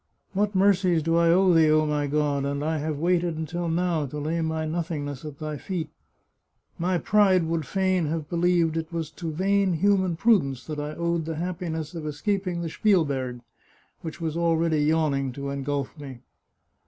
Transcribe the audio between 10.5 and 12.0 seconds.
that I owed the happiness 214 The Chartreuse of